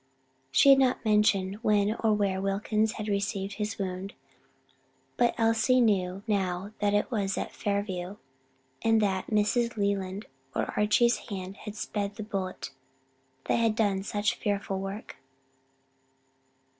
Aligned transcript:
She 0.49 0.69
had 0.71 0.79
not 0.79 1.05
mentioned 1.05 1.59
when 1.61 1.93
or 1.99 2.11
where 2.13 2.41
Wilkins 2.41 2.93
had 2.93 3.07
received 3.07 3.53
his 3.57 3.77
wound, 3.77 4.13
but 5.15 5.35
Elsie 5.37 5.79
knew 5.79 6.23
now 6.25 6.73
that 6.79 6.95
it 6.95 7.11
was 7.11 7.37
at 7.37 7.51
Fairview 7.53 8.15
and 8.81 8.99
that 8.99 9.27
Mrs. 9.27 9.77
Leland's 9.77 10.25
or 10.55 10.73
Archie's 10.75 11.29
hand 11.29 11.55
had 11.55 11.75
sped 11.75 12.15
the 12.15 12.23
bullet 12.23 12.71
that 13.43 13.57
had 13.57 13.75
done 13.75 14.01
such 14.01 14.33
fearful 14.37 14.79
work. 14.79 15.17